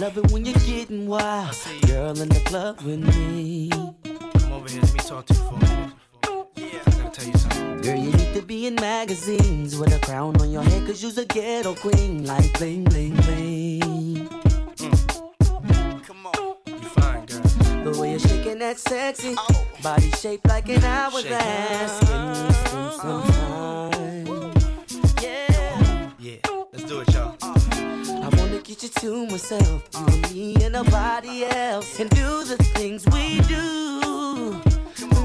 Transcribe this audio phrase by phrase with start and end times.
[0.00, 1.54] Love it when you're getting wild.
[1.86, 3.68] Girl in the club with me.
[3.68, 5.92] Come over here, let me talk to you for a minute.
[6.56, 7.80] Yeah, I gotta tell you something.
[7.82, 11.18] Girl, you need to be in magazines with a crown on your head, cause you's
[11.18, 12.24] a ghetto queen.
[12.24, 14.28] Like bling, bling, bling.
[14.78, 16.02] Mm.
[16.06, 16.56] Come on.
[16.66, 17.92] You fine, girl.
[17.92, 19.66] The way you're shaking that sexy oh.
[19.82, 22.00] body shaped like an hourglass.
[22.00, 24.52] Give me some time.
[25.20, 26.10] Yeah.
[26.18, 26.36] Yeah,
[26.72, 27.39] let's do it, y'all.
[28.62, 33.40] Get you to myself, you and me and nobody else, and do the things we
[33.48, 34.60] do.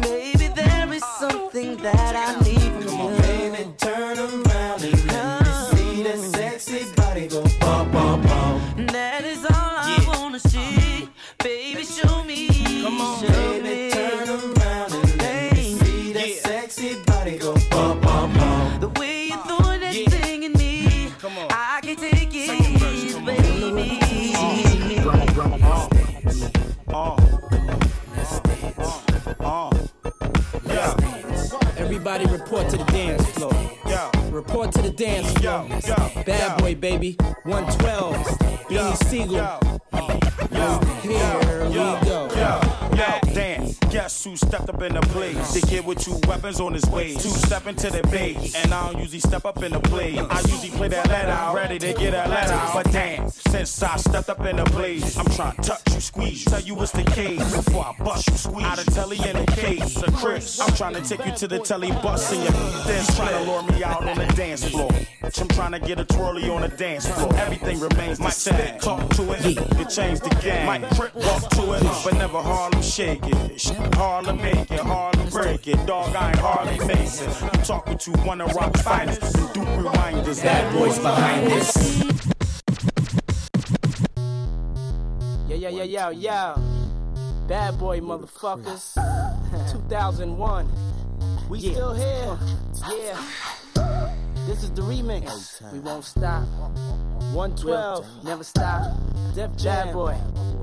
[0.01, 3.17] Maybe there is something that I need from you.
[3.21, 4.81] Baby, turn around
[32.15, 33.51] Everybody report to the dance floor.
[34.31, 35.67] Report to the dance floor.
[36.23, 37.17] Bad boy, baby.
[37.43, 38.15] 112.
[38.69, 39.59] Beanie Sigel.
[41.01, 41.69] Here we go.
[41.69, 42.29] Yo,
[42.95, 43.64] yo, dance.
[43.95, 45.53] Guess who stepped up in the place?
[45.53, 47.21] The kid with two weapons on his waist.
[47.21, 48.53] Two step into the base.
[48.53, 50.19] And I don't usually step up in the play.
[50.19, 51.55] I usually play that let out.
[51.55, 52.73] Ready to get a let out.
[52.73, 56.43] But damn, since I stepped up in the place, I'm trying to touch you, squeeze.
[56.43, 57.39] you, Tell you what's the case.
[57.55, 58.65] Before I bust you, squeeze.
[58.65, 59.93] Out of telly in the case.
[59.93, 63.45] So Chris, I'm trying to take you to the telly bus in your then trying
[63.45, 64.91] to lure me out on the dance floor.
[65.23, 67.33] I'm trying to get a twirly on the dance floor.
[67.37, 68.77] Everything remains the same.
[68.79, 70.65] Talk to it, you change the game.
[70.65, 73.61] Might crip walk to it, but never Harlem shake it.
[73.93, 75.85] Sh- Harlem make it, Harlem break it.
[75.85, 77.29] Dog, I ain't Harley Mason.
[77.43, 79.21] You talking to one of rock's finest.
[79.37, 80.41] You do reminders.
[80.41, 81.75] Bad boys behind this.
[85.47, 86.55] Yeah, yeah, yeah, yeah, yeah.
[87.47, 88.93] Bad boy, motherfuckers.
[89.71, 90.67] 2001.
[91.49, 92.37] We still here.
[92.89, 93.23] Yeah.
[94.45, 95.61] This is the remix.
[95.73, 96.43] We won't stop.
[97.33, 98.05] 112.
[98.23, 98.95] Never stop.
[99.33, 100.15] Def Bad boy.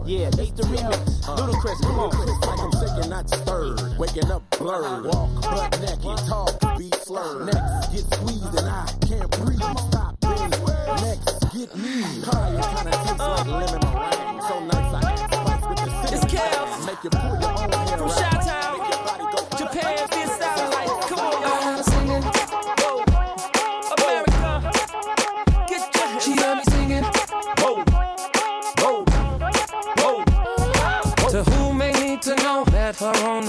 [0.06, 1.20] Yeah, this the remix.
[1.22, 2.10] Ludacris, come on.
[2.10, 3.98] Like I'm shaking, not stirred.
[3.98, 5.04] Waking up blurred.
[5.04, 6.26] Walk butt naked.
[6.28, 7.46] Talk, be slurred.
[7.46, 9.60] Next, get squeezed and I can't breathe.
[9.60, 10.42] Stop, baby.
[11.02, 12.02] Next, get me.
[12.22, 14.42] Higher kinda tastes like lemon meringue.
[14.48, 16.30] So nice, I add spice with the It's cinnamon.
[16.30, 16.86] Kev.
[16.86, 17.41] Make your own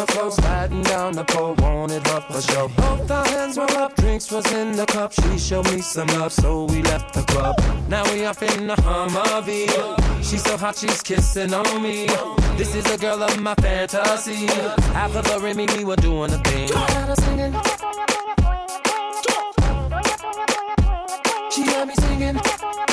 [0.05, 2.67] the floor sliding down the pole wanted her for show.
[2.69, 5.13] Both our hands were up, drinks was in the cup.
[5.13, 7.55] She showed me some love, so we left the club.
[7.89, 10.23] Now we off in the Humvee.
[10.23, 12.07] She's so hot, she's kissing on me.
[12.57, 14.47] This is a girl of my fantasy.
[14.94, 16.67] Half of her and me, we were doing a thing.
[21.51, 22.93] She heard me singing.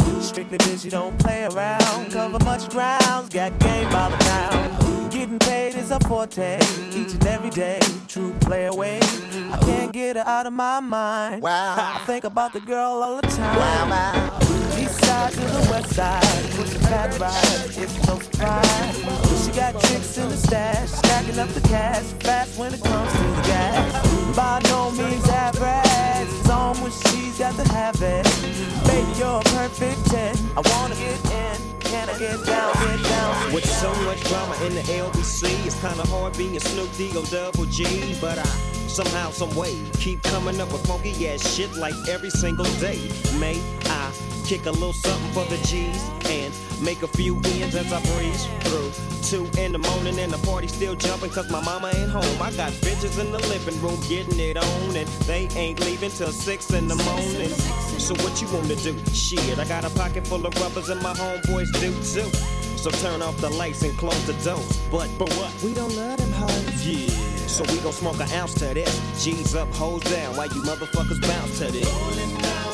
[0.21, 2.11] Strictly bitch, you don't play around.
[2.11, 5.11] Cover much ground, got game by the pound.
[5.11, 6.57] Getting paid is a forte,
[6.91, 7.79] each and every day.
[8.07, 8.99] True play away.
[9.51, 11.41] I can't get her out of my mind.
[11.41, 11.75] Wow.
[11.95, 13.55] I think about the girl all the time.
[13.57, 14.50] Wow, wow.
[15.11, 18.95] Side to the west side, push the fat ride, it's no surprise.
[19.43, 23.17] She got tricks in the stash, stacking up the cash, fast when it comes to
[23.17, 24.37] the gas.
[24.37, 28.23] By no means average, it's on when she's got to have it.
[28.87, 30.33] Baby, you're a perfect 10.
[30.55, 31.71] I wanna get in.
[31.91, 33.53] Down, get down?
[33.53, 37.65] With so much drama in the LBC, it's kinda hard being a Snoop D-O double
[37.65, 38.47] G, but I
[38.87, 42.99] somehow, some way keep coming up with funky ass shit like every single day.
[43.39, 43.90] May I
[44.51, 46.53] kick a little something for the G's and
[46.83, 48.91] make a few ends as I breeze through.
[49.23, 52.41] Two in the morning and the party still jumping cause my mama ain't home.
[52.41, 56.33] I got bitches in the living room getting it on and they ain't leaving till
[56.33, 57.47] six in the morning.
[57.97, 58.93] So what you wanna do?
[59.13, 62.29] Shit, I got a pocket full of rubbers and my homeboys do too.
[62.75, 64.77] So turn off the lights and close the doors.
[64.91, 65.53] But, but what?
[65.63, 66.85] We don't love them hoes.
[66.85, 67.07] Yeah.
[67.47, 69.23] So we gon' smoke an ounce to this.
[69.23, 72.70] G's up, hoes down, Why you motherfuckers bounce to this.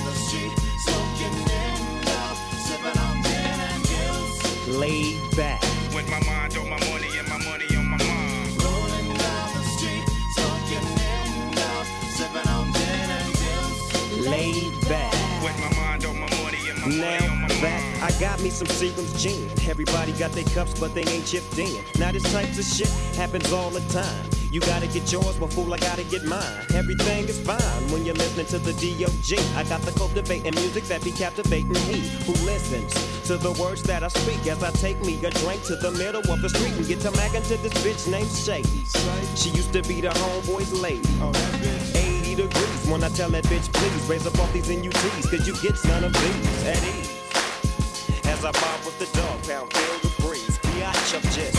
[4.67, 5.61] Laid back.
[5.95, 8.61] With my mind on my money and my money on my mind.
[8.61, 10.03] Rolling down the street,
[10.35, 14.27] smoking in love, sipping on gin and gills.
[14.27, 15.13] Laid back.
[15.41, 18.13] With my mind on my money and my money Now on my that mind.
[18.13, 19.49] I got me some Seagram's gin.
[19.69, 21.81] Everybody got their cups, but they ain't chipped in.
[21.97, 24.36] Now this types of shit happens all the time.
[24.49, 26.65] You gotta get yours, fool, I gotta get mine.
[26.73, 29.37] Everything is fine when you're listening to the D.O.G.
[29.55, 32.93] I got the cultivating music that be captivating he who listens
[33.27, 36.23] to the words that I speak as I take me a drink to the middle
[36.31, 38.85] of the street and get to mackin' to this bitch named Shady.
[39.35, 41.03] She used to be the homeboy's lady.
[41.93, 45.55] 80 degrees when I tell that bitch, please raise up all these NUTs, cause you
[45.61, 47.17] get none of these at ease.
[48.25, 50.57] As I bob with the dog pound, feel the breeze.
[50.59, 51.56] Biatch up just.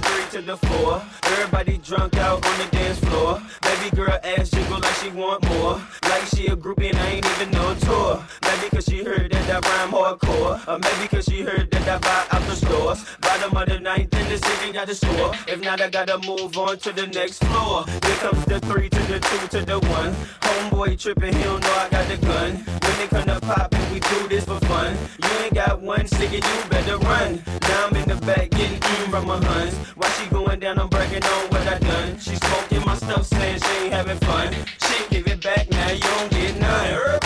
[0.00, 1.02] The three to the four.
[1.24, 3.40] Everybody drunk out on the dance floor.
[3.62, 5.80] Baby girl ass jiggle like she want more.
[6.02, 8.24] Like she a groupie and I ain't even no tour.
[8.42, 10.68] Maybe cause she heard that I rhyme hardcore.
[10.68, 13.04] Or maybe cause she heard that I buy out the stores.
[13.20, 15.32] Bottom of the ninth in the city got the score.
[15.48, 17.84] If not, I gotta move on to the next floor.
[17.86, 20.14] Here comes the three to the two to the one.
[20.42, 22.85] Homeboy tripping, he don't know I got the gun.
[22.98, 24.96] They come to poppin', we do this for fun.
[25.22, 27.42] You ain't got one sticker, you better run.
[27.62, 29.74] Now I'm in the back getting eaten from my huns.
[29.96, 32.18] While she going down, I'm bragging on what I done.
[32.18, 34.54] She smoking my stuff, saying she ain't having fun.
[34.86, 37.25] She give it back, now you don't get none.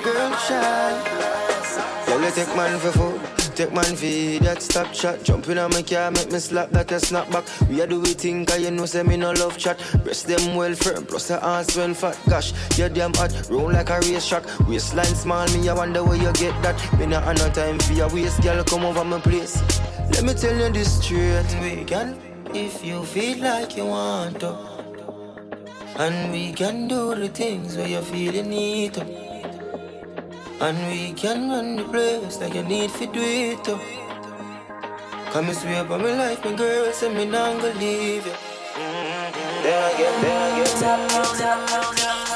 [0.04, 1.04] Girl, shine.
[2.06, 3.43] Girl, you take man for food.
[3.54, 5.24] Take man feed that stop chat.
[5.24, 7.46] Jumping on my car, make me slap that a snap back.
[7.70, 9.78] We are do we think, cause you know, say me no love chat.
[10.04, 12.20] Breast them well firm, plus the ass well fat.
[12.28, 14.44] Gosh, you damn hot, roll like a race track.
[14.68, 17.00] Waistline small, me, I wonder where you get that.
[17.00, 19.62] Me not have no time for your waist, girl, come over my place.
[20.12, 21.46] Let me tell you this straight.
[21.62, 22.20] We can,
[22.54, 24.58] if you feel like you want to.
[25.96, 29.33] And we can do the things where you feel you need to.
[30.62, 33.80] And we can run the place like you need to do it too.
[35.32, 38.32] Come and swear by my life, my girl, say me not gonna leave you.
[38.32, 39.64] Mm-hmm.
[39.64, 41.34] Then again, then again.
[41.40, 42.33] Let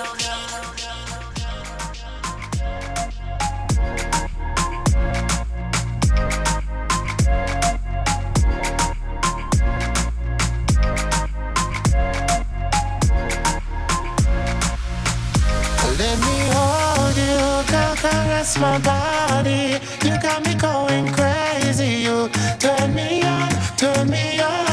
[18.47, 19.79] caress my body.
[20.03, 22.03] You got me going crazy.
[22.03, 24.66] You turn me on, turn me on.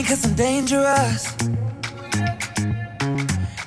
[0.00, 1.24] Me cause I'm dangerous.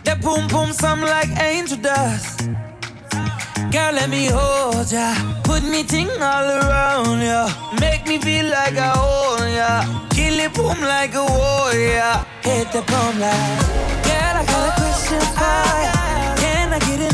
[0.06, 2.48] That boom boom something like angel dust.
[3.72, 5.14] Girl, let me hold ya.
[5.44, 7.42] Put me ting all around ya.
[7.80, 9.72] Make me feel like I own ya.
[10.10, 12.16] Kill it boom like a warrior.
[12.42, 13.60] Hit the boom like.
[14.08, 15.96] Girl, I got a question for ya.
[16.42, 17.13] Can I get an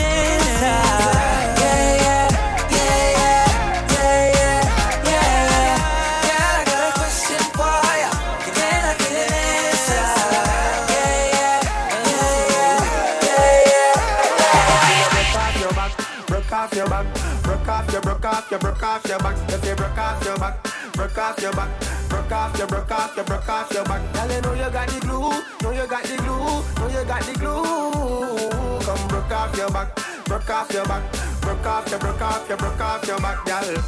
[18.30, 19.36] off your, broke off your, back.
[19.50, 21.70] If you broke off your back, broke off your back,
[22.10, 24.14] broke off your, broke off your, broke off your back.
[24.14, 25.30] Girl, you know you got the glue,
[25.64, 28.86] know you got the glue, know you got the glue.
[28.86, 29.96] Come broke off your back,
[30.26, 31.04] broke off your back,
[31.42, 33.82] broke off your, broke off your, broke off your back, girl.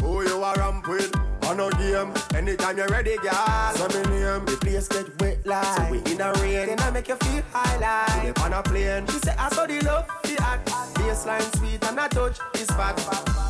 [0.00, 1.31] Who you are ramp?
[1.48, 3.72] On no game, anytime you're ready, girl.
[3.74, 5.64] So me name, the place get wet like.
[5.64, 8.34] So we in a rain, then I make you feel high like.
[8.34, 10.68] Dey on a plane, she say I saw the love, the act.
[10.94, 12.96] Baseline sweet and a touch is fat.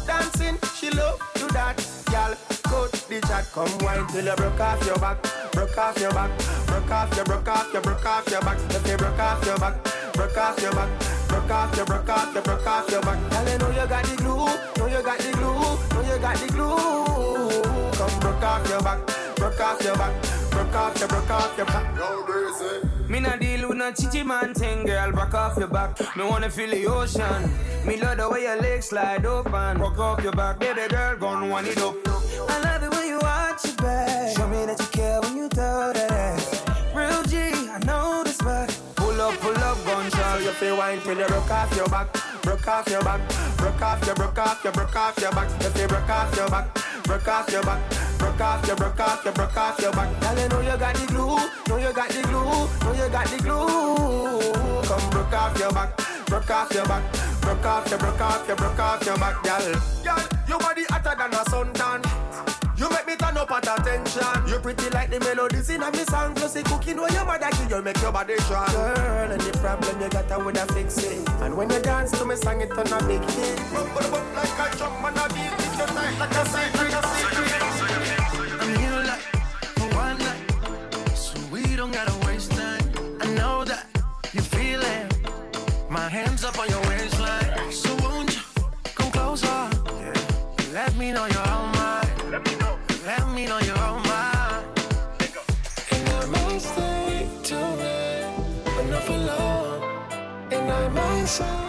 [0.07, 1.77] Dancing, she love do that,
[2.11, 2.35] girl.
[2.65, 5.19] Cut the chat, come wine till you broke off your back,
[5.53, 6.31] broke off your back,
[6.67, 8.59] broke off your, broke off your, broke off your back.
[8.71, 9.75] If you broke off your back,
[10.15, 10.89] broke off your back,
[11.29, 13.19] broke off your, broke off your, broke off your back.
[13.31, 14.47] Girl, you know you got the glue,
[14.79, 17.72] know you got the glue, know you got the glue.
[18.53, 21.97] Come off your back, broke off your back, broke off your, broke off your back.
[21.97, 22.87] No crazy.
[23.09, 25.11] Me not deal with no chichi man thing, girl.
[25.11, 25.99] Back off your back.
[26.19, 27.51] Me wanna feel the ocean.
[27.87, 29.79] Me love the way your legs slide open.
[29.79, 31.95] Rock off your back, baby girl, gon' wind it up.
[32.07, 34.37] I love the way you watch your back.
[34.37, 36.63] Show me that you care when you throw that ass.
[36.95, 37.39] Real G,
[37.71, 38.69] I know this back.
[38.97, 40.43] Pull up, pull up, gun shot.
[40.43, 43.21] You feel wine till you broke off your back, broke off your back,
[43.57, 45.49] broke off your, broke off your, broke off your back.
[45.63, 46.69] If you broke off your back,
[47.05, 47.81] broke off your back,
[48.23, 50.21] broke off your, broke off your, broke off your back.
[50.21, 51.37] Girl, you know you got the glue,
[51.69, 54.83] know you got the glue, know you got the glue.
[54.87, 57.03] Come broke off your back, broke off your back,
[57.41, 59.75] broke off your, broke off your, broke off your back, girl.
[60.05, 62.01] Girl, your body hotter than a suntan.
[62.79, 64.49] You make me turn up at attention.
[64.49, 66.35] You pretty like the melodies in a me song.
[66.35, 68.67] Plus the cooking when your mother kill you make your body strong.
[68.67, 71.29] Girl, the problem you got I would have fix it.
[71.43, 73.61] And when you dance to me song, it on a big hit.
[73.71, 75.53] Rumble up like a drum and a beat.
[75.63, 76.72] It's your tight like a sight,
[83.43, 83.85] know that
[84.35, 85.07] you feel it.
[85.91, 88.43] My hands up on your waistline, so won't you
[88.99, 89.61] come closer?
[90.03, 90.79] Yeah.
[90.79, 92.13] Let me know you're on mine.
[92.35, 92.75] Let me know.
[93.11, 94.65] Let me know you're on mine.
[95.95, 98.25] And I might stay till then,
[98.75, 99.63] but not for long.
[101.39, 101.62] to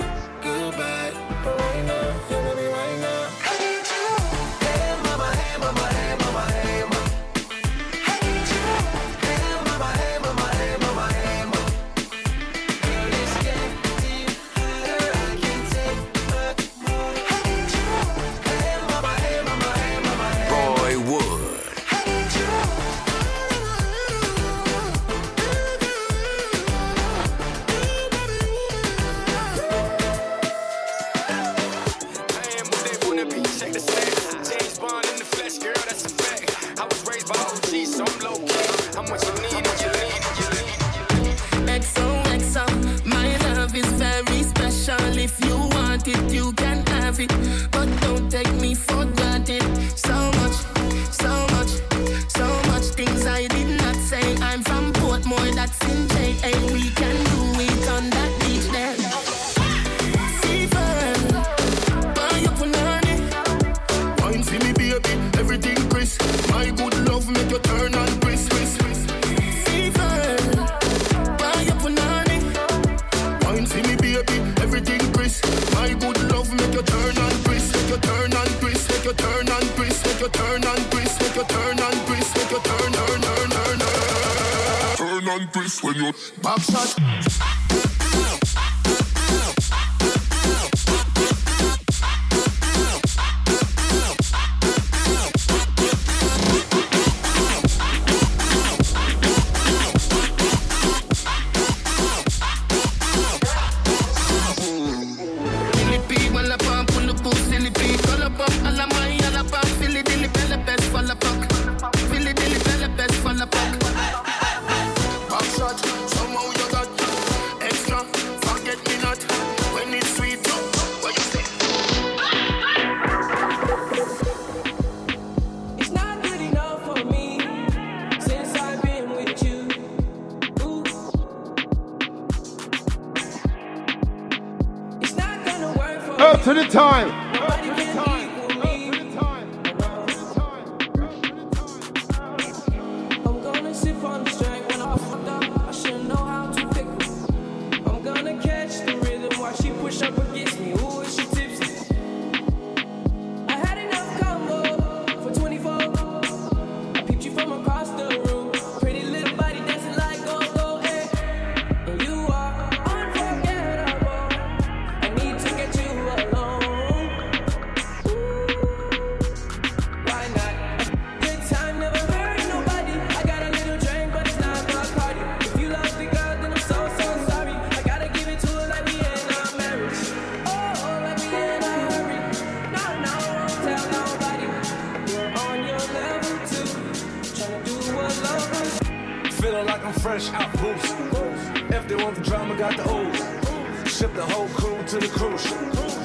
[192.14, 193.88] off drama, got the old.
[193.88, 195.44] Ship the whole crew to the cruise.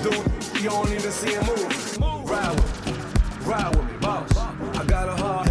[0.03, 1.99] Dude, you don't even see a move.
[2.29, 2.93] Ride with me,
[3.45, 4.37] ride with me, boss.
[4.37, 5.48] I got a heart.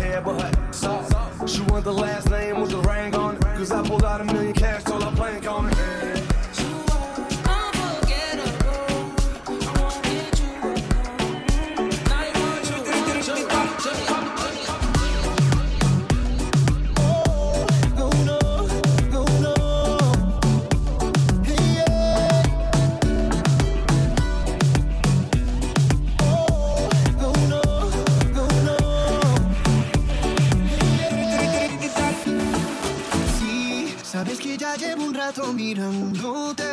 [35.53, 36.63] mirándote.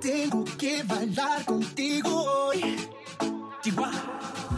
[0.00, 2.76] Tengo que bailar contigo hoy.
[3.62, 3.92] Chihuahua.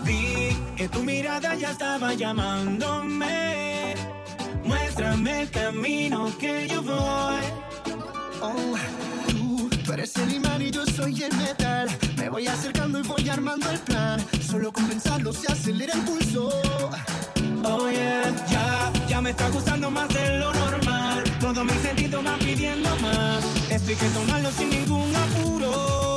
[0.04, 3.94] Vi que tu mirada ya estaba llamándome.
[4.64, 7.44] Muéstrame el camino que yo voy.
[8.40, 8.76] Oh,
[9.28, 11.88] tú, tú eres el imán y yo soy el metal.
[12.16, 14.24] Me voy acercando y voy armando el plan.
[14.48, 16.50] Solo con pensarlo se acelera el pulso.
[17.64, 21.29] Oh yeah, ya, ya me está gustando más de lo normal.
[21.40, 23.42] Todo mi sentido va pidiendo más.
[23.70, 26.09] Esto hay que tomarlo sin ningún apuro.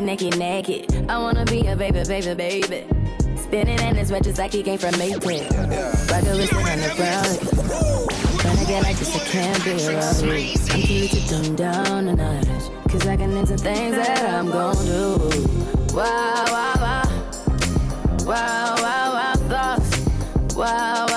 [0.00, 1.10] Naked, naked, naked.
[1.10, 2.84] I wanna be a baby, baby, baby.
[3.36, 5.50] Spinning in his red just like he came from Maytag.
[6.10, 7.38] Rock a wrist on the ground.
[8.44, 9.98] When I get like this, I can't be you.
[9.98, 12.70] I'm too to dumb down a notch.
[12.88, 15.18] Cause I can into things that I'm gon' do.
[15.94, 17.02] Wow, wow, wow.
[18.24, 20.54] Wow, wow, wow, thoughts.
[20.54, 21.09] Wow.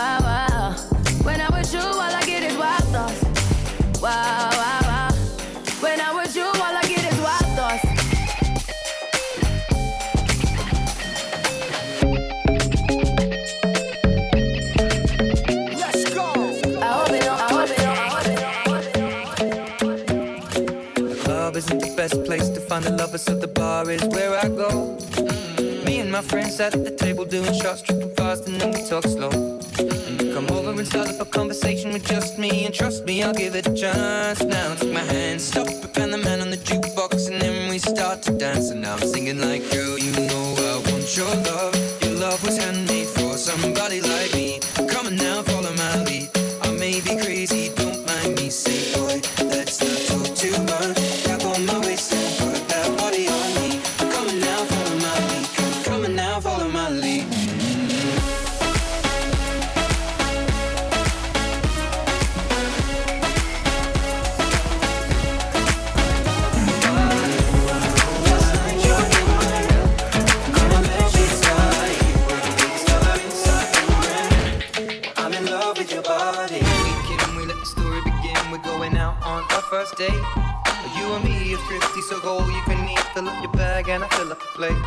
[22.74, 24.98] Find the lovers, so the bar is where I go.
[24.98, 25.86] Mm.
[25.86, 28.82] Me and my friends sat at the table doing shots, tripping fast, and then we
[28.90, 29.30] talk slow.
[30.08, 33.22] And you come over and start up a conversation with just me, and trust me,
[33.22, 34.42] I'll give it a chance.
[34.42, 37.78] Now take my hand, stop it, and the man on the jukebox, and then we
[37.78, 38.72] start to dance.
[38.72, 41.76] And I'm singing like, girl, you know I want your love.
[42.02, 44.13] Your love was handmade for somebody like
[84.64, 84.82] plate.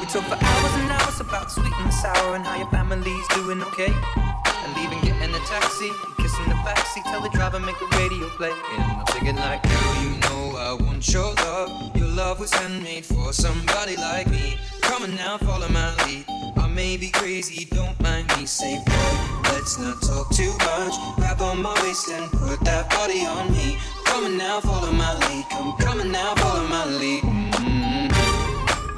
[0.00, 3.62] We talk for hours and hours about sweet and sour and how your family's doing
[3.62, 3.92] okay.
[3.92, 7.04] And leaving, getting a taxi, kissing the backseat.
[7.04, 8.52] Tell the driver make the radio play.
[8.72, 11.96] And I'm thinking like, girl, you know I want your love.
[11.96, 14.56] Your love was handmade for somebody like me.
[14.80, 16.24] Come on now, follow my lead.
[16.56, 18.46] I may be crazy, don't mind me.
[18.46, 19.14] Say, boy,
[19.52, 20.94] let's not talk too much.
[21.16, 23.76] Grab on my waist and put that body on me.
[24.06, 25.44] Come on now, follow my lead.
[25.50, 27.39] Come, on now, follow my lead.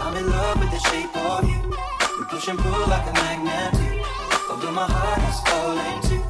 [0.04, 1.76] I'm in love with the shape of you.
[2.18, 4.02] We push and pull like a magnet do.
[4.50, 6.22] Although my heart is falling too.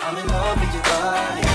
[0.00, 1.49] I'm in love with your body.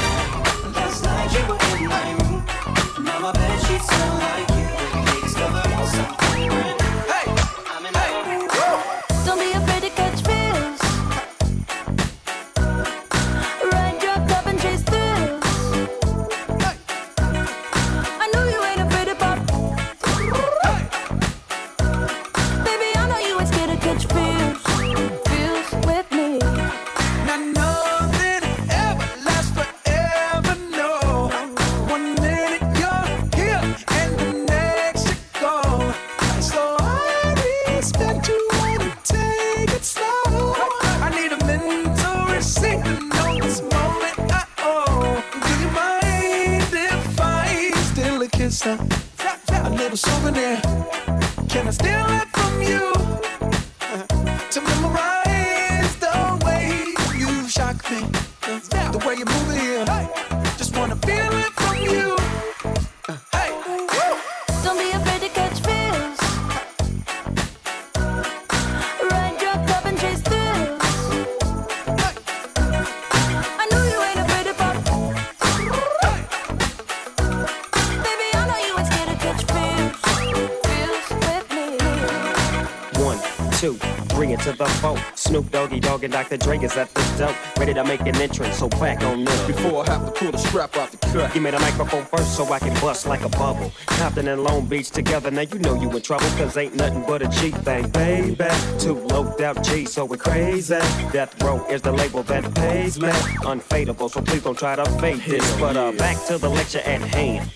[86.06, 86.38] And Dr.
[86.38, 87.58] Dre is at the dope.
[87.58, 89.48] Ready to make an entrance, so back on up.
[89.48, 91.34] Before I have to pull the strap out the cut.
[91.34, 93.72] Give me the microphone first so I can bust like a bubble.
[93.88, 97.22] Compton and Long Beach together, now you know you in trouble, cause ain't nothing but
[97.24, 98.46] a G thing, baby.
[98.80, 100.76] Two low out G, so we crazy.
[101.12, 103.10] Death Row is the label that pays me.
[103.52, 105.60] Unfadable, so please don't try to fake this.
[105.60, 107.52] But uh, back to the lecture at hand.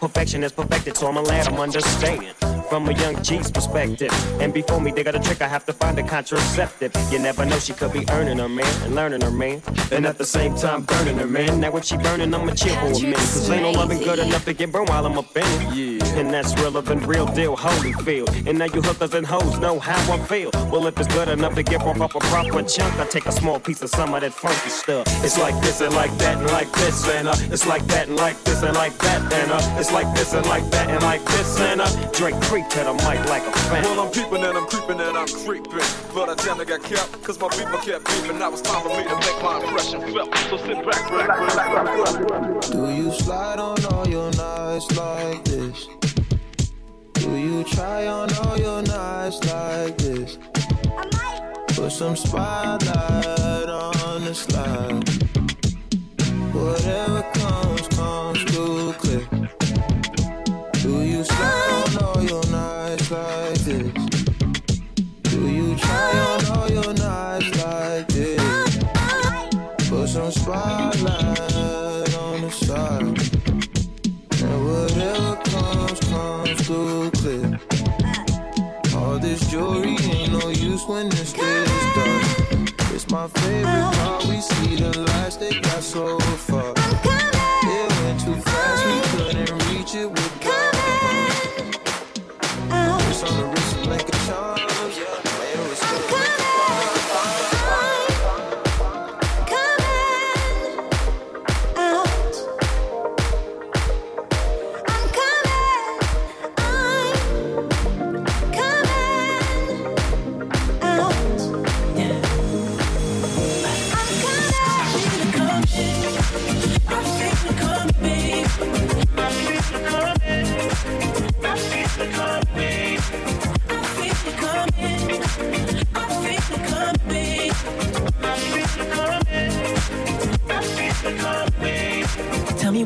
[0.00, 2.34] Perfection is perfected, so I'ma let 'em understand.
[2.68, 4.12] From a young G's perspective.
[4.40, 6.92] And before me they got a trick, I have to find a contraceptive.
[7.10, 9.62] You never know, she could be earning her man and learning her man.
[9.92, 11.60] And at the same time, burning her man.
[11.60, 13.16] Now when she burning, I'ma chill for a minute.
[13.16, 15.74] Cause ain't no loving good enough to get burned while I'm up in it.
[15.74, 16.18] Yeah.
[16.18, 18.46] And that's relevant, real deal, Holyfield.
[18.48, 20.50] And now you hookers and hoes know how I feel.
[20.70, 23.32] Well, if it's good enough to get off up a proper chunk, I take a
[23.32, 25.06] small piece of some of that funky stuff.
[25.24, 28.16] It's like this and like that and like this and uh, it's like that and
[28.16, 31.24] like this and like that and uh, it's like this and like that and like
[31.24, 33.82] this and uh, Dre creep to the mic like a fan.
[33.82, 35.88] Well, I'm peeping and I'm creeping and I'm creeping.
[36.14, 38.38] But I damn near got kept, cause my people kept beeping.
[38.38, 40.00] Now it's time for me to make my impression.
[40.00, 40.36] passion felt.
[40.50, 42.70] So sit back, relax, relax, relax.
[42.70, 45.88] Do you slide on all your nights like this?
[47.14, 50.38] Do you try on all your nights like this?
[51.74, 55.08] Put some spotlight on the slide.
[56.54, 59.33] Whatever comes, comes too clear.
[70.14, 73.02] Some spotlight on the side.
[74.44, 77.58] And whatever comes, comes too clear.
[78.94, 82.94] All this jewelry ain't no use when this is dark.
[82.94, 84.24] It's my favorite part.
[84.26, 86.53] We see the lights they got so far.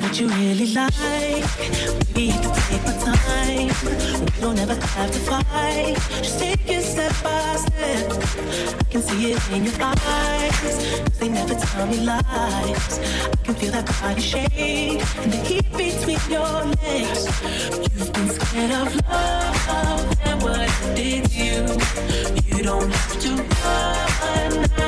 [0.00, 1.44] What you really like.
[2.14, 3.68] We have to take our time.
[4.34, 5.96] We don't ever have to fight.
[6.22, 8.12] Just take it step by step.
[8.80, 11.18] I can see it in your eyes.
[11.18, 12.98] they never tell me lies.
[13.32, 17.22] I can feel that body shake and the heat between your legs.
[17.94, 22.56] You've been scared of love and what it did to you.
[22.56, 23.30] You don't have to
[23.64, 24.87] run.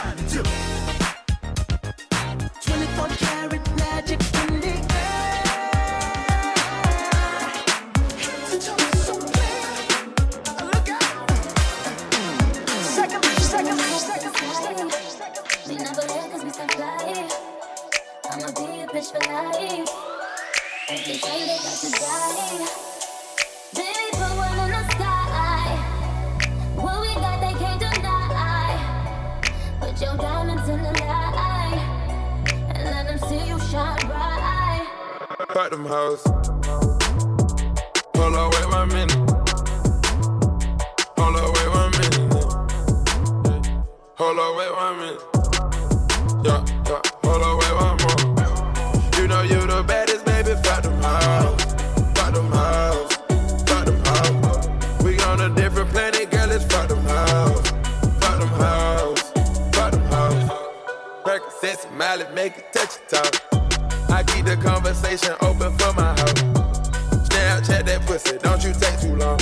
[68.11, 69.39] pussy, don't you take too long.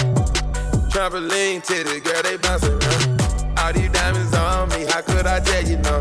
[0.94, 3.58] Trampoline titty, girl, they bouncing around.
[3.58, 5.96] All these diamonds on me, how could I tell you no?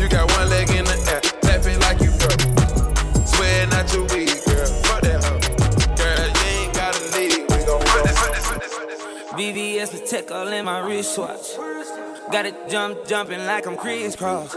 [0.00, 3.26] You got one leg in the air, tap it like you broke.
[3.26, 4.66] Swear not your weed, girl.
[4.86, 5.38] Fuck that hoe.
[6.00, 8.06] Girl, you ain't gotta leave, we gon' run.
[9.38, 11.56] VVS Patek all in my wristwatch.
[12.32, 14.50] Got it jump, jumping like I'm Kris Kross.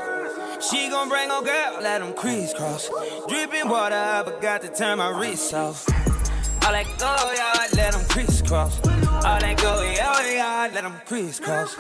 [0.70, 2.90] She gon' bring her girl, let them crisscross.
[3.28, 6.05] Dripping water, I forgot to turn my wrist off.
[6.66, 8.80] All that go yard, let them crisscross.
[9.24, 11.76] All that go yard, let them crisscross.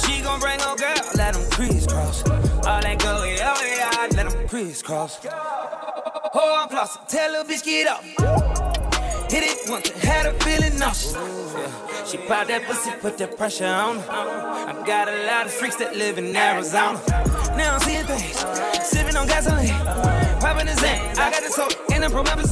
[0.00, 2.22] She gon' bring her girl, let them crisscross.
[2.64, 5.18] All that go yard, let them crisscross.
[5.26, 8.04] Oh, I'm tell little bitch get up.
[9.32, 11.14] Hit it once and had her feeling nauseous.
[11.14, 12.04] Yeah.
[12.04, 14.10] She popped that pussy, put that pressure on her.
[14.10, 17.02] I got a lot of freaks that live in Arizona.
[17.56, 18.38] Now I'm seeing things,
[18.86, 19.74] sipping on gasoline,
[20.38, 21.18] popping the zen.
[21.18, 22.10] I got the soap and the.
[22.10, 22.44] Popping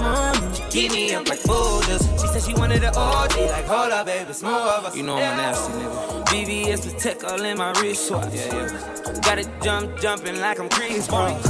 [0.00, 2.02] money, keep me up like boulders.
[2.20, 4.96] She said she wanted an OG, like hold up, baby, it's more of us.
[4.96, 6.24] You know I'm a nasty nigga.
[6.26, 8.34] VVS Patek all in my wristwatch.
[8.34, 9.20] Yeah, yeah.
[9.20, 11.40] Got it jump, jumping like I'm Chris Brown.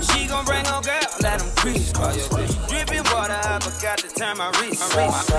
[0.00, 2.28] She gon' bring her girl, let them crease cross.
[2.68, 4.96] Dripping water, I forgot to turn my wrist.
[4.96, 5.30] My wrist.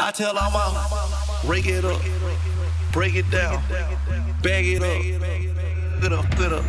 [0.00, 1.17] I tell all my
[1.48, 1.98] break it up,
[2.92, 3.62] break it down,
[4.42, 5.00] bag it up,
[6.02, 6.62] get up, get up,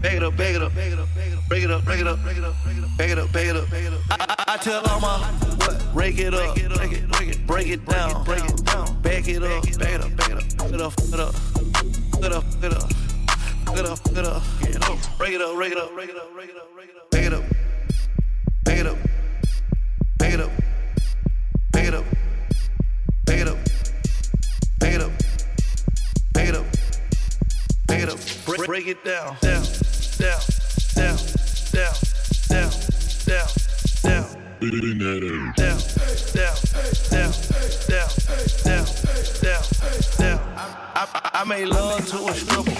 [0.00, 2.16] bag it up, bag it up, break it up, break it up, bag it up,
[2.96, 4.00] bag it up, bag it up.
[4.10, 4.16] I,
[4.48, 5.30] I, I tell all my
[5.92, 9.42] break it up, break it, break it, break it down, break it down, bag it
[9.42, 11.34] up, bag it up, bag it up, get up, get up,
[12.22, 12.88] get up, get up,
[13.74, 16.32] get up, get up, get up, break it up, break it up, break it up,
[16.32, 17.44] break it up, break it up, bag it up,
[18.64, 19.07] bag it up,
[28.68, 29.64] break it down, down,
[30.18, 30.40] down,
[30.92, 31.16] down,
[31.72, 31.94] down,
[32.50, 32.70] down,
[33.24, 33.48] down,
[34.02, 34.26] down.
[34.60, 35.52] In that air.
[35.56, 35.80] Down,
[36.36, 36.54] down,
[37.08, 37.32] down,
[37.88, 38.10] down,
[38.68, 38.84] down,
[39.40, 39.62] down,
[40.18, 40.38] down.
[40.94, 42.70] I, I, I made love to a stripper.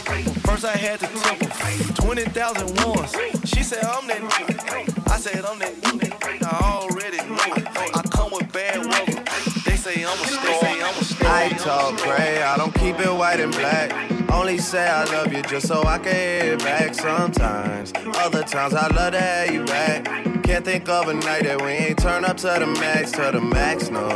[0.46, 1.94] First I had to tip her.
[1.94, 3.16] 20,000 once.
[3.48, 5.10] She said, I'm that nigga.
[5.10, 6.44] I said, I'm that nigga.
[6.44, 7.66] I already know it.
[7.96, 9.24] I come with bad weather.
[9.64, 11.32] They say I'm a star.
[11.32, 12.42] I talk gray.
[12.42, 14.17] I don't keep it white and black.
[14.38, 17.92] Only say I love you just so I can hear it back sometimes.
[18.18, 20.04] Other times I love to have you back.
[20.44, 23.40] Can't think of a night that we ain't turn up to the max, to the
[23.40, 24.06] max, no.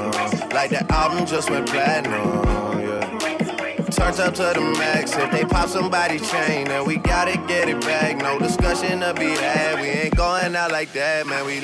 [0.55, 2.23] Like the album just went platinum,
[2.81, 3.01] yeah.
[3.91, 5.17] Turned up to the max.
[5.17, 8.17] If they pop somebody's chain, then we gotta get it back.
[8.19, 9.81] No discussion to be had.
[9.81, 11.45] We ain't going out like that, man.
[11.47, 11.63] We.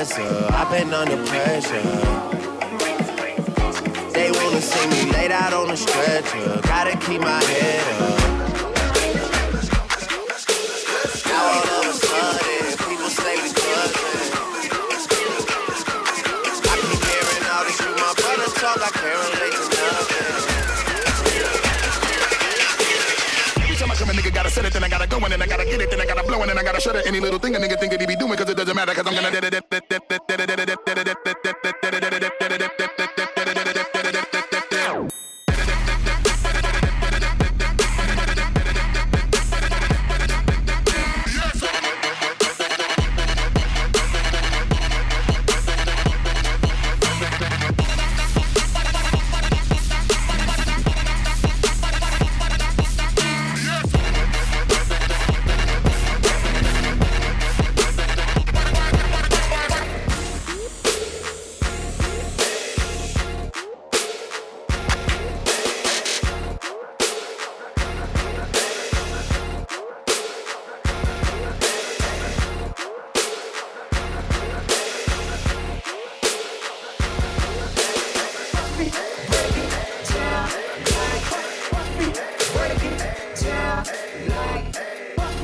[0.00, 0.46] Dresser.
[0.52, 1.82] I've been under pressure.
[4.14, 6.60] They wanna see me laid out on the stretcher.
[6.62, 8.18] Gotta keep my head up.
[11.28, 14.32] Now all of a sudden, people say we cousin.
[16.64, 18.80] I keep hearing all this through my brother talk.
[18.80, 20.32] I can't relate to nothing.
[23.62, 25.42] Every time I come, a nigga gotta set it, then I gotta go, and then
[25.42, 27.06] I gotta get it, then I gotta blow, and then I gotta shut it.
[27.06, 29.06] Any little thing a nigga think that he be doing, cause it doesn't matter, cause
[29.06, 29.30] I'm gonna.
[29.30, 29.69] Julio, so
[30.10, 30.59] でも。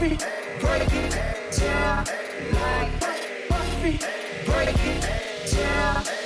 [0.08, 1.20] break it
[1.58, 2.04] down
[2.52, 2.92] like,
[3.48, 3.98] fuck me,
[4.44, 6.25] break it down.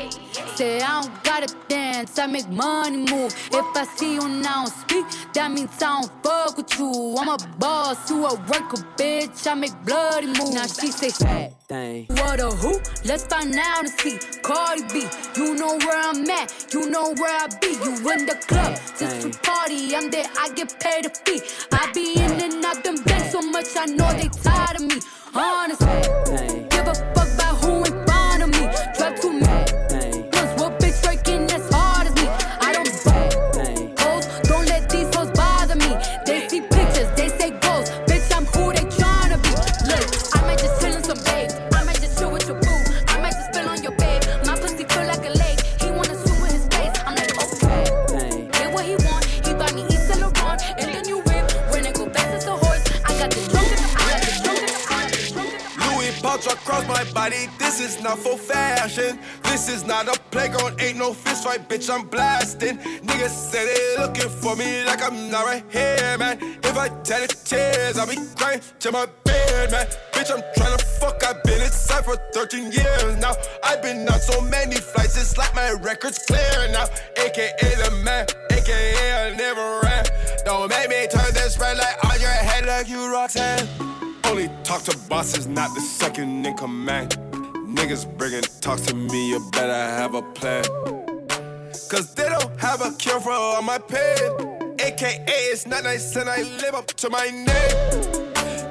[0.55, 3.33] Say I don't gotta dance, I make money move.
[3.51, 7.15] If I see you now speak, that means I don't fuck with you.
[7.17, 9.47] I'm a boss, you a worker, bitch.
[9.47, 10.53] I make bloody moves.
[10.53, 12.05] Now she say fat thing.
[12.09, 12.79] What a who?
[13.05, 14.19] Let's find out and see.
[14.43, 17.69] Cardi B, you know where I'm at, you know where I be.
[17.69, 19.95] You in the club, just to party.
[19.95, 21.41] I'm there, I get paid a fee.
[21.71, 24.99] I be in and out them bands so much, I know they tired of me.
[25.33, 26.50] Honestly,
[57.31, 57.47] body.
[57.57, 59.19] This is not for fashion.
[59.43, 60.79] This is not a playground.
[60.81, 61.89] Ain't no fist fight, bitch.
[61.89, 62.77] I'm blasting.
[62.77, 66.37] Niggas say they looking for me like I'm not right here, man.
[66.63, 69.87] If I tell the tears, I'll be crying to my bed, man.
[70.13, 71.23] Bitch, I'm trying to fuck.
[71.23, 73.33] I've been inside for 13 years now.
[73.63, 75.17] I've been on so many flights.
[75.17, 76.85] It's like my record's clear now.
[77.17, 78.50] AKA the man.
[78.71, 80.05] AKA I never ran.
[80.45, 83.67] Don't make me turn this red light on your head like you Roxanne.
[84.25, 87.17] Only talk to bosses, not the second in command.
[87.67, 90.63] Niggas bringing talks to me, you better have a plan.
[91.89, 94.77] Cause they don't have a cure for all my pain.
[94.79, 97.47] AKA, it's not nice and I live up to my name.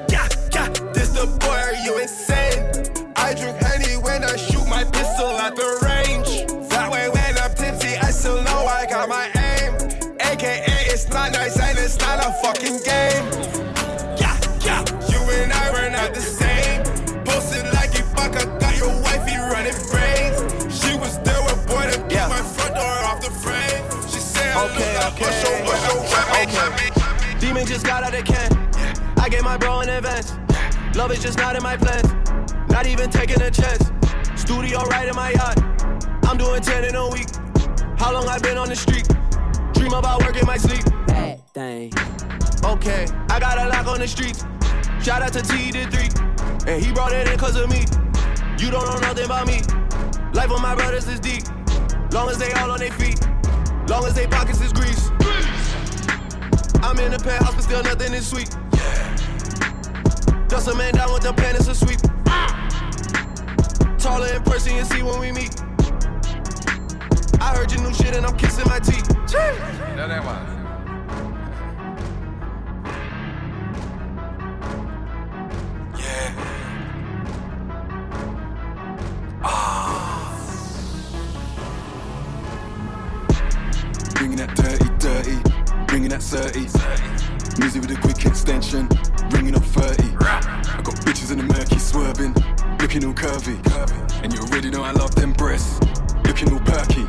[0.08, 3.12] Yeah, yeah, this the boy, are you insane?
[3.16, 5.99] I drink honey when I shoot my pistol at the range.
[12.42, 13.24] Fucking game.
[14.18, 16.82] Yeah, yeah, you and I were not the same.
[17.24, 20.38] Posted like Ibaka, got your wifey running brains.
[20.72, 23.82] She was there with boy to get my front door off the frame.
[24.08, 25.30] She said, Okay, okay,
[26.42, 27.38] okay.
[27.40, 28.50] Demon just got out of can.
[29.18, 30.32] I gave my bro in advance.
[30.94, 32.12] Love is just not in my plans.
[32.68, 33.90] Not even taking a chance.
[34.36, 35.58] Studio right in my yacht.
[36.24, 37.28] I'm doing 10 in a week.
[37.98, 39.08] How long I been on the street?
[39.74, 40.84] Dream about work in my sleep.
[41.52, 41.92] That thing.
[42.64, 44.44] Okay, I got a lock on the streets.
[45.02, 46.08] Shout out to T did three.
[46.70, 47.84] And he brought it in cause of me.
[48.58, 49.60] You don't know nothing about me.
[50.32, 51.42] Life of my brothers is deep.
[52.12, 53.18] Long as they all on their feet.
[53.88, 55.10] Long as they pockets is grease.
[56.82, 58.50] I'm in the penthouse, but still nothing is sweet.
[60.48, 62.00] Just a man down with the pen, it's a sweep.
[63.98, 65.60] Taller in person, you see when we meet.
[67.40, 69.08] I heard your new shit and I'm kissing my teeth.
[69.96, 70.59] No,
[84.46, 84.56] that.
[84.56, 86.60] Bringing dirty, dirty, bringing that 30.
[87.60, 88.88] Music with a quick extension,
[89.30, 90.16] ringing up 30.
[90.16, 92.34] I got bitches in the murky swerving,
[92.80, 93.58] looking all curvy.
[94.22, 95.80] And you already know I love them breasts,
[96.24, 97.06] looking all perky.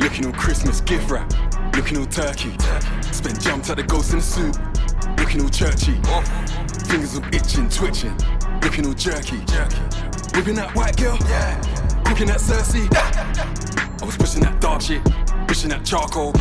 [0.00, 1.32] Looking all Christmas gift wrap,
[1.74, 2.52] looking all turkey.
[3.10, 4.56] Spent jumped at the ghost in the soup,
[5.18, 5.94] looking all churchy.
[6.88, 8.16] Fingers all itching, twitching,
[8.62, 9.38] looking all jerky.
[10.34, 11.60] Whipping that white girl, yeah.
[12.04, 12.86] cooking that Cersei.
[14.02, 15.02] I was pushing that dark shit,
[15.46, 16.32] pushing that charcoal.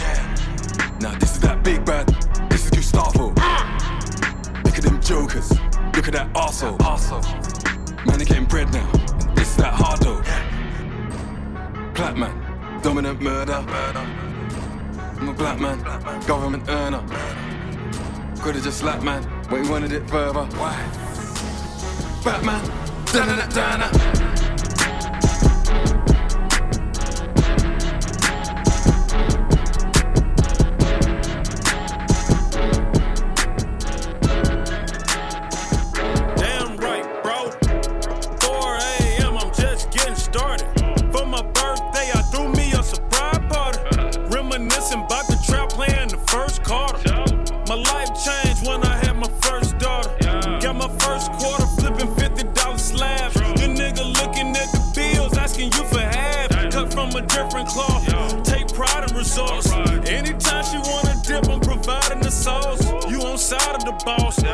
[0.99, 2.07] Now this is that big bad,
[2.49, 3.29] this is Gustavo.
[4.63, 5.51] Look at them jokers,
[5.95, 6.79] look at that arsehole.
[8.05, 8.89] Man, they getting bread now,
[9.35, 10.21] this is that hard dough.
[11.93, 13.63] Black man, dominant murder.
[15.19, 15.79] I'm a black man,
[16.25, 17.03] government earner.
[18.41, 20.43] Could've just slapped man, but he wanted it further.
[20.57, 20.75] Why?
[22.23, 22.61] Batman,
[23.11, 24.52] dun dun dun Damn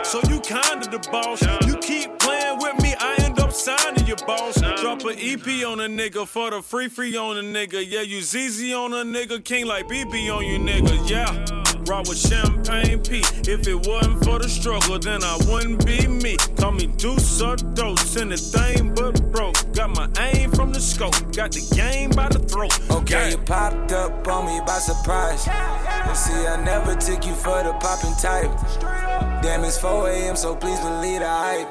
[0.10, 1.39] so you kinda the boss.
[1.68, 4.60] You keep playing with me, I end up signing your boss.
[4.82, 7.86] Drop an EP on a nigga for the free free on a nigga.
[7.88, 11.07] Yeah, you ZZ on a nigga, king like BB on you nigga.
[11.07, 11.60] Yeah.
[11.88, 13.22] Rock with champagne P.
[13.49, 16.38] If it wasn't for the struggle, then I wouldn't be me.
[16.57, 19.57] Call me Deuce or Dose, anything but broke.
[19.74, 22.74] Got my aim from the scope, got the game by the throat.
[22.89, 25.47] Okay, you popped up on me by surprise.
[25.47, 29.18] And see, I never took you for the popping type.
[29.42, 31.68] Damn, it's 4 a.m., so please believe the hype.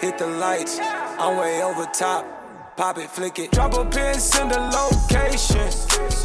[0.00, 2.24] Hit the lights, I'm way over top.
[2.76, 3.52] Pop it, flick it.
[3.52, 5.68] Drop a pin, send a location.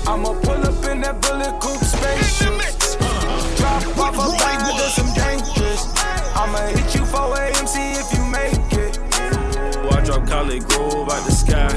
[0.08, 2.56] I'ma pull up in that bullet coupe spaceship.
[3.58, 5.92] Drop off a bag of some dangerous.
[6.34, 8.98] I'ma hit you 4 a.m., see if you make it.
[9.78, 11.68] Ooh, I drop Collie Grove out the sky.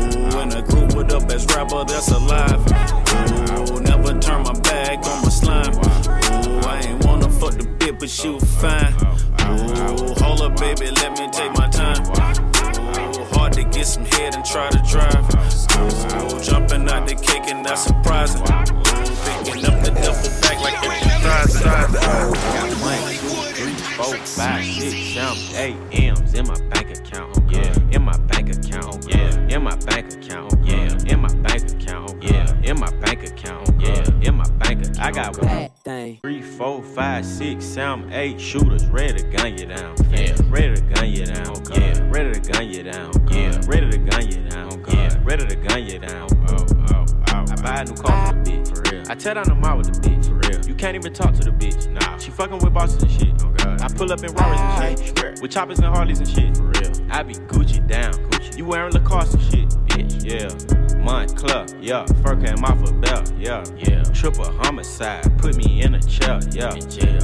[0.00, 2.58] Ooh, in a group with the best rapper that's alive.
[3.70, 5.74] Ooh, never turn my back on my slime.
[5.76, 7.04] Ooh, I ain't
[8.08, 8.94] but she fine.
[8.94, 12.02] Ooh, hold up, baby, let me take my time.
[12.08, 15.24] Ooh, hard to get some head and try to drive.
[15.76, 18.40] Ooh, jumping out the cake and that's surprising.
[18.40, 22.00] Ooh, picking up the duffel bag like it's surprising.
[22.80, 27.36] One, two, three, four, five, six, seven, eight M's in my bank account.
[27.50, 29.06] Yeah, in my bank account.
[29.08, 30.54] Yeah, in my bank account.
[30.64, 32.22] Yeah, in my bank account.
[32.22, 33.68] Yeah, in my bank account.
[33.80, 34.67] Yeah, in my bank.
[35.00, 35.68] I got one.
[35.84, 36.18] Thing.
[36.20, 39.94] Three, four, five, six, seven, eight shooters ready to gun you down.
[40.10, 41.46] Yeah, ready to gun you down.
[41.48, 43.12] Oh, yeah, ready to gun you down.
[43.30, 44.72] Yeah, uh, ready to gun you down.
[44.72, 46.28] Oh, yeah, ready to gun you down.
[46.48, 47.06] Oh, oh, oh.
[47.28, 48.74] oh I buy a new car for the bitch.
[48.74, 49.04] For real.
[49.08, 50.26] I tear down the mall with the bitch.
[50.26, 50.66] For real.
[50.66, 51.88] You can't even talk to the bitch.
[51.88, 52.18] Nah.
[52.18, 53.42] She fucking with bosses and shit.
[53.44, 53.80] Oh god.
[53.80, 55.40] I pull up in Raris and shit.
[55.40, 56.56] With choppers and Harleys and shit.
[56.56, 56.90] For real.
[57.10, 58.14] I be Gucci down.
[58.14, 58.58] Gucci.
[58.58, 60.24] You wearing Lacoste and shit, bitch.
[60.24, 60.87] Yeah.
[61.08, 61.66] Moncler.
[61.80, 62.04] Yeah.
[62.22, 63.32] Fur came off a belt.
[63.38, 63.64] Yeah.
[63.76, 64.02] Yeah.
[64.12, 65.24] Triple homicide.
[65.38, 66.38] Put me in a chair.
[66.50, 66.70] Yeah.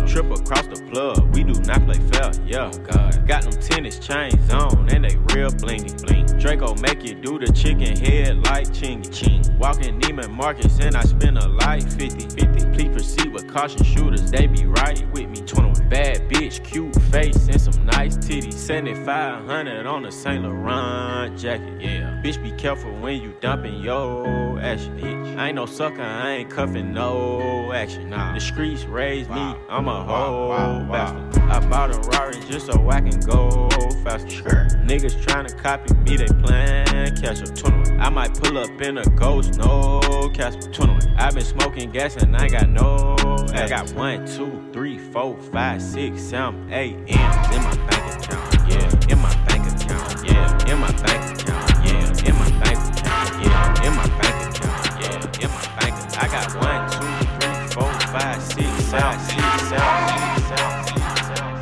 [0.06, 1.34] Trip across the plug.
[1.34, 2.32] We do not play fair.
[2.46, 2.70] Yeah.
[2.72, 3.26] Oh god.
[3.28, 5.92] Got them tennis chains on and they real blingy.
[6.06, 6.26] Bling.
[6.38, 9.12] Draco make you do the chicken head like chingy.
[9.12, 9.42] Ching.
[9.58, 12.28] Walking Neiman Marcus and I spend a light 50.
[12.28, 12.70] 50.
[12.72, 14.30] Please proceed with caution shooters.
[14.30, 15.42] They be right with me.
[15.46, 15.88] 21.
[15.88, 18.54] Bad bitch, cute face and some nice titties.
[18.54, 21.80] 7500 on a Saint Laurent jacket.
[21.80, 22.20] Yeah.
[22.24, 24.98] Bitch, be careful when you dumping yo action.
[24.98, 25.36] Bitch.
[25.36, 26.02] I ain't no sucker.
[26.02, 28.10] I ain't cuffing no action.
[28.10, 28.34] Nah.
[28.34, 29.54] The streets raised me.
[29.68, 30.50] I'm a whole
[30.90, 31.42] bastard.
[31.42, 33.68] I bought a Rari just so I can go
[34.02, 34.68] faster.
[34.84, 37.54] Niggas tryna copy me, they plan catch up.
[37.54, 38.00] 21.
[38.00, 40.00] I might pull up in a ghost, no
[40.34, 40.70] Casper.
[40.72, 41.16] 21.
[41.16, 43.16] I been smoking gas and I got no.
[43.54, 47.73] I got one, two, three, four, five, six, seven, eight M's in my
[56.34, 56.98] got one, two,
[57.38, 59.38] three, four, five, six, seven, six,
[59.70, 61.54] seven, six, seven, six, seven.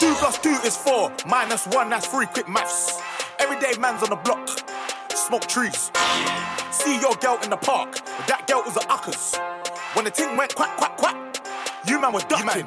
[0.00, 2.24] Two plus two is four, minus one, that's three.
[2.24, 2.98] Quick maths.
[3.38, 4.48] Everyday man's on the block,
[5.14, 5.90] smoke trees.
[6.70, 9.36] See your girl in the park, that girl was a uckers.
[9.92, 11.27] When the thing went quack, quack, quack,
[11.86, 12.66] you man were ducking.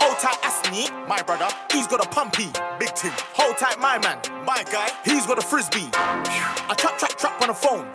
[0.00, 3.12] Hold tight, Asni, my brother, he's got a pumpy, big thing.
[3.34, 5.88] Hold tight, my man, my guy, he's got a frisbee.
[5.94, 7.86] I trap, trap, trap on the phone,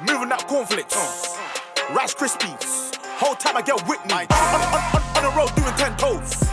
[0.00, 1.94] moving that cornflakes, oh.
[1.94, 2.94] Rice Krispies.
[3.16, 6.52] Whole time I get Whitney, on, on, on, on the road doing ten toes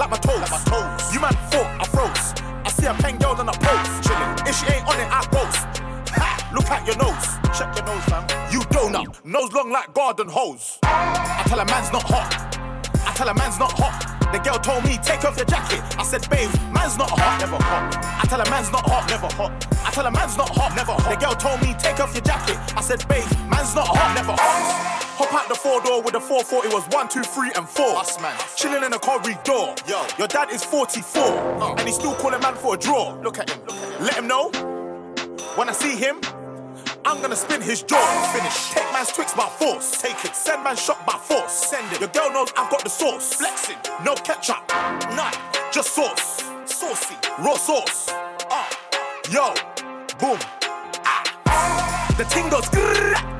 [0.00, 0.40] like my toes.
[0.40, 1.14] Like my toes.
[1.14, 2.32] You man thought I froze.
[2.64, 4.08] I see a pen girl on a post.
[4.08, 4.32] Chilling.
[4.48, 5.84] If she ain't on it, I post.
[6.16, 6.50] Ha!
[6.54, 7.28] Look at your nose.
[7.56, 8.24] Check your nose, fam.
[8.50, 9.24] You donut.
[9.24, 10.78] Nose long like garden hose.
[10.82, 12.59] I tell a man's not hot.
[13.20, 14.32] I tell a man's not hot.
[14.32, 15.84] The girl told me, take off your jacket.
[16.00, 17.92] I said, babe, man's not hot, never hot.
[18.16, 19.52] I tell a man's not hot, never hot.
[19.84, 21.04] I tell a man's not hot, never hot.
[21.04, 22.56] The girl told me, take off your jacket.
[22.74, 25.04] I said, babe, man's not hot, never hot.
[25.20, 27.92] Hop out the four door with the 440 was one, two, three, and four.
[28.00, 28.32] Us, man.
[28.56, 29.76] Chilling in the corridor.
[29.84, 33.20] Yo, your dad is 44, and he's still calling man for a draw.
[33.20, 34.02] Look at him, look at him.
[34.02, 34.48] Let him know
[35.60, 36.24] when I see him.
[37.04, 38.32] I'm gonna spin his jaw.
[38.32, 38.70] Finish.
[38.70, 40.00] Take man's Twix by force.
[40.00, 40.34] Take it.
[40.36, 41.52] Send man shot by force.
[41.52, 42.00] Send it.
[42.00, 43.34] Your girl knows I've got the sauce.
[43.34, 43.76] Flexing.
[44.04, 44.62] No ketchup.
[45.16, 45.34] None.
[45.72, 46.44] Just sauce.
[46.66, 47.16] Saucy.
[47.38, 48.06] Raw sauce.
[48.50, 48.68] Ah.
[49.30, 49.54] Yo.
[50.18, 50.38] Boom.
[51.04, 52.14] Ah.
[52.16, 52.68] The ting goes.
[52.68, 53.39] grrrr.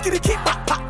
[0.00, 0.89] Skitty keep pop, pa,